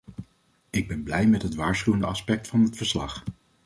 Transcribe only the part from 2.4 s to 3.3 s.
van het verslag.